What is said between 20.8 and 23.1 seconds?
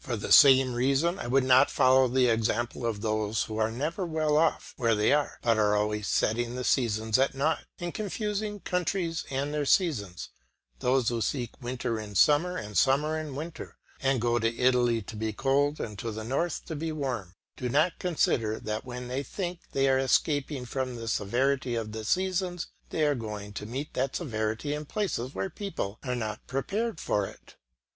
the severity of the seasons, they